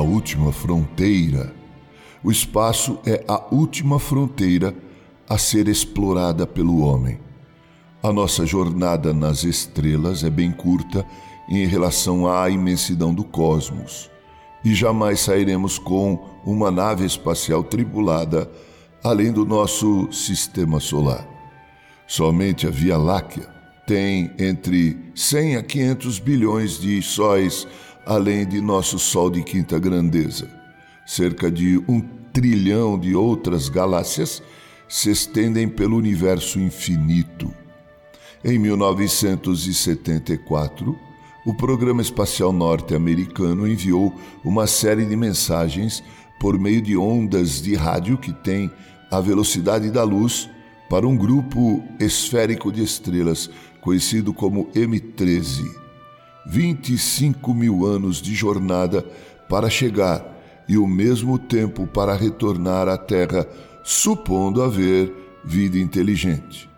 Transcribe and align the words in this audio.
última 0.00 0.52
fronteira. 0.52 1.52
O 2.22 2.30
espaço 2.30 2.98
é 3.04 3.24
a 3.26 3.42
última 3.52 3.98
fronteira 3.98 4.74
a 5.28 5.38
ser 5.38 5.68
explorada 5.68 6.46
pelo 6.46 6.80
homem. 6.80 7.18
A 8.02 8.12
nossa 8.12 8.44
jornada 8.44 9.12
nas 9.12 9.44
estrelas 9.44 10.24
é 10.24 10.30
bem 10.30 10.50
curta 10.50 11.06
em 11.48 11.66
relação 11.66 12.26
à 12.26 12.48
imensidão 12.48 13.12
do 13.12 13.24
cosmos, 13.24 14.10
e 14.64 14.74
jamais 14.74 15.20
sairemos 15.20 15.78
com 15.78 16.24
uma 16.44 16.70
nave 16.70 17.04
espacial 17.04 17.62
tripulada 17.64 18.50
além 19.02 19.32
do 19.32 19.44
nosso 19.44 20.10
sistema 20.12 20.78
solar. 20.78 21.26
Somente 22.06 22.66
a 22.66 22.70
Via 22.70 22.96
Láctea 22.96 23.48
tem 23.86 24.30
entre 24.38 24.96
100 25.14 25.56
a 25.56 25.62
500 25.62 26.18
bilhões 26.20 26.78
de 26.78 27.02
sóis 27.02 27.66
além 28.06 28.46
de 28.46 28.60
nosso 28.60 28.98
Sol 28.98 29.30
de 29.30 29.42
quinta 29.42 29.78
grandeza. 29.78 30.48
Cerca 31.06 31.50
de 31.50 31.78
um 31.88 32.00
trilhão 32.32 32.98
de 32.98 33.14
outras 33.14 33.68
galáxias 33.68 34.42
se 34.88 35.10
estendem 35.10 35.68
pelo 35.68 35.96
universo 35.96 36.58
infinito. 36.60 37.52
Em 38.44 38.58
1974, 38.58 40.98
o 41.44 41.52
programa 41.54 42.02
espacial 42.02 42.52
norte-americano 42.52 43.68
enviou 43.68 44.14
uma 44.44 44.66
série 44.66 45.04
de 45.04 45.16
mensagens 45.16 46.02
por 46.38 46.58
meio 46.58 46.82
de 46.82 46.96
ondas 46.96 47.62
de 47.62 47.74
rádio 47.74 48.18
que 48.18 48.32
têm 48.32 48.70
a 49.10 49.20
velocidade 49.20 49.90
da 49.90 50.02
luz 50.02 50.48
para 50.88 51.06
um 51.06 51.14
grupo 51.16 51.82
esférico 51.98 52.72
de 52.72 52.82
estrelas 52.82 53.50
conhecido 53.80 54.32
como 54.32 54.66
M13. 54.68 55.81
25 56.46 57.54
mil 57.54 57.84
anos 57.86 58.20
de 58.20 58.34
jornada 58.34 59.04
para 59.48 59.70
chegar 59.70 60.24
e 60.68 60.78
o 60.78 60.86
mesmo 60.86 61.38
tempo 61.38 61.86
para 61.86 62.14
retornar 62.14 62.88
à 62.88 62.96
Terra, 62.96 63.46
supondo 63.84 64.62
haver 64.62 65.12
vida 65.44 65.78
inteligente. 65.78 66.68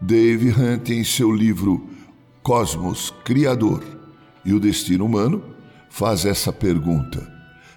Dave 0.00 0.50
Hunt, 0.50 0.90
em 0.90 1.02
seu 1.02 1.32
livro 1.32 1.88
Cosmos 2.42 3.12
Criador 3.24 3.82
e 4.44 4.52
o 4.52 4.60
Destino 4.60 5.06
Humano, 5.06 5.42
faz 5.88 6.26
essa 6.26 6.52
pergunta: 6.52 7.33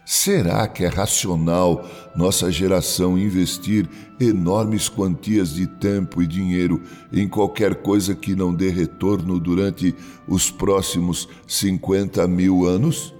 Será 0.09 0.65
que 0.69 0.85
é 0.85 0.87
racional 0.87 1.85
nossa 2.15 2.49
geração 2.49 3.17
investir 3.17 3.89
enormes 4.17 4.87
quantias 4.87 5.53
de 5.53 5.67
tempo 5.67 6.21
e 6.21 6.25
dinheiro 6.25 6.81
em 7.11 7.27
qualquer 7.27 7.75
coisa 7.75 8.15
que 8.15 8.33
não 8.33 8.53
dê 8.53 8.69
retorno 8.69 9.37
durante 9.37 9.93
os 10.25 10.49
próximos 10.49 11.27
50 11.45 12.25
mil 12.25 12.65
anos? 12.65 13.13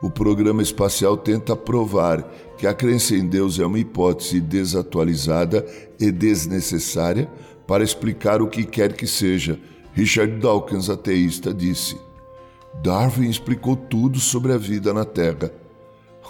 O 0.00 0.08
programa 0.08 0.62
espacial 0.62 1.16
tenta 1.16 1.56
provar 1.56 2.22
que 2.56 2.68
a 2.68 2.72
crença 2.72 3.16
em 3.16 3.26
Deus 3.26 3.58
é 3.58 3.66
uma 3.66 3.80
hipótese 3.80 4.40
desatualizada 4.40 5.66
e 5.98 6.12
desnecessária 6.12 7.28
para 7.66 7.82
explicar 7.82 8.40
o 8.40 8.46
que 8.46 8.62
quer 8.62 8.92
que 8.92 9.08
seja. 9.08 9.58
Richard 9.92 10.38
Dawkins, 10.38 10.88
ateísta, 10.88 11.52
disse: 11.52 11.98
Darwin 12.80 13.28
explicou 13.28 13.74
tudo 13.74 14.20
sobre 14.20 14.52
a 14.52 14.56
vida 14.56 14.94
na 14.94 15.04
Terra. 15.04 15.65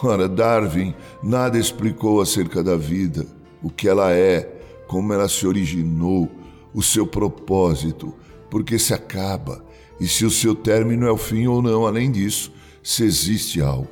Ora, 0.02 0.28
Darwin 0.28 0.94
nada 1.22 1.58
explicou 1.58 2.20
acerca 2.20 2.62
da 2.62 2.77
vida, 2.77 3.27
o 3.62 3.70
que 3.70 3.89
ela 3.89 4.12
é, 4.12 4.42
como 4.86 5.12
ela 5.12 5.28
se 5.28 5.47
originou, 5.47 6.30
o 6.75 6.83
seu 6.83 7.06
propósito, 7.06 8.14
porque 8.50 8.78
se 8.78 8.92
acaba 8.92 9.64
e 9.98 10.06
se 10.06 10.25
o 10.25 10.30
seu 10.30 10.55
término 10.55 11.06
é 11.06 11.11
o 11.11 11.16
fim 11.16 11.47
ou 11.47 11.62
não, 11.62 11.86
além 11.86 12.11
disso 12.11 12.53
se 12.83 13.03
existe 13.03 13.61
algo. 13.61 13.88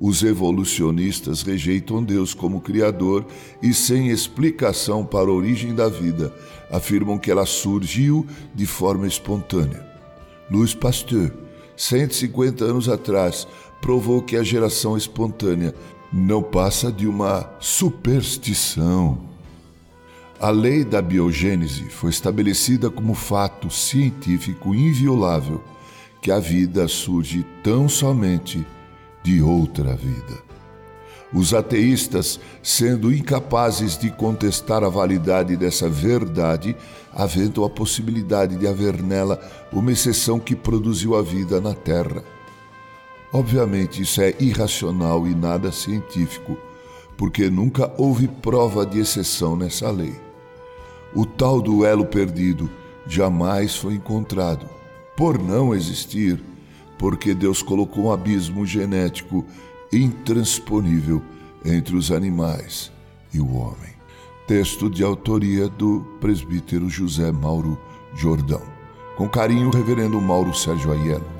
Os 0.00 0.22
evolucionistas 0.22 1.42
rejeitam 1.42 2.02
Deus 2.02 2.32
como 2.32 2.60
Criador 2.60 3.26
e, 3.60 3.74
sem 3.74 4.08
explicação 4.08 5.04
para 5.04 5.28
a 5.28 5.32
origem 5.32 5.74
da 5.74 5.88
vida, 5.88 6.32
afirmam 6.70 7.18
que 7.18 7.30
ela 7.30 7.44
surgiu 7.44 8.26
de 8.54 8.64
forma 8.64 9.06
espontânea. 9.08 9.86
Louis 10.48 10.72
Pasteur, 10.72 11.32
150 11.76 12.64
anos 12.64 12.88
atrás, 12.88 13.46
provou 13.80 14.22
que 14.22 14.36
a 14.36 14.42
geração 14.42 14.96
espontânea 14.96 15.74
não 16.12 16.42
passa 16.42 16.90
de 16.90 17.06
uma 17.06 17.48
superstição. 17.60 19.18
A 20.40 20.50
lei 20.50 20.84
da 20.84 21.02
biogênese 21.02 21.90
foi 21.90 22.10
estabelecida 22.10 22.90
como 22.90 23.14
fato 23.14 23.70
científico 23.70 24.74
inviolável 24.74 25.62
que 26.22 26.30
a 26.30 26.38
vida 26.38 26.86
surge 26.88 27.44
tão 27.62 27.88
somente 27.88 28.66
de 29.22 29.42
outra 29.42 29.94
vida. 29.94 30.48
Os 31.32 31.52
ateístas, 31.52 32.40
sendo 32.62 33.12
incapazes 33.12 33.98
de 33.98 34.10
contestar 34.10 34.82
a 34.82 34.88
validade 34.88 35.56
dessa 35.56 35.88
verdade, 35.88 36.74
aventam 37.12 37.64
a 37.64 37.70
possibilidade 37.70 38.56
de 38.56 38.66
haver 38.66 39.02
nela 39.02 39.38
uma 39.70 39.92
exceção 39.92 40.40
que 40.40 40.56
produziu 40.56 41.14
a 41.14 41.22
vida 41.22 41.60
na 41.60 41.74
Terra. 41.74 42.22
Obviamente, 43.32 44.02
isso 44.02 44.20
é 44.22 44.34
irracional 44.40 45.26
e 45.26 45.34
nada 45.34 45.70
científico, 45.70 46.56
porque 47.16 47.50
nunca 47.50 47.92
houve 47.98 48.26
prova 48.26 48.86
de 48.86 49.00
exceção 49.00 49.56
nessa 49.56 49.90
lei. 49.90 50.14
O 51.14 51.26
tal 51.26 51.60
duelo 51.60 52.06
perdido 52.06 52.70
jamais 53.06 53.76
foi 53.76 53.94
encontrado 53.94 54.68
por 55.16 55.38
não 55.38 55.74
existir, 55.74 56.42
porque 56.98 57.34
Deus 57.34 57.62
colocou 57.62 58.06
um 58.06 58.12
abismo 58.12 58.64
genético 58.64 59.44
intransponível 59.92 61.22
entre 61.64 61.96
os 61.96 62.10
animais 62.12 62.92
e 63.32 63.40
o 63.40 63.54
homem. 63.54 63.96
Texto 64.46 64.88
de 64.88 65.02
autoria 65.02 65.68
do 65.68 66.00
presbítero 66.20 66.88
José 66.88 67.30
Mauro 67.30 67.78
Jordão. 68.14 68.62
Com 69.16 69.28
carinho, 69.28 69.70
Reverendo 69.70 70.20
Mauro 70.20 70.54
Sérgio 70.54 70.92
Aiello. 70.92 71.37